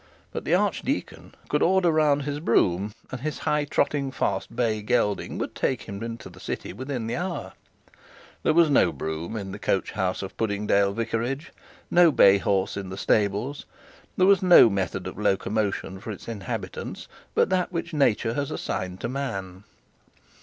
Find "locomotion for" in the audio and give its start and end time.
15.19-16.09